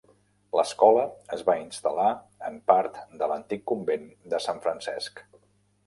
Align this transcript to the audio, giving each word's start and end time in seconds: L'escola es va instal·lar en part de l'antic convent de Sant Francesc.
L'escola 0.59 1.03
es 1.37 1.43
va 1.51 1.55
instal·lar 1.65 2.07
en 2.49 2.57
part 2.73 2.99
de 3.23 3.31
l'antic 3.33 3.65
convent 3.75 4.13
de 4.35 4.45
Sant 4.49 4.65
Francesc. 4.69 5.29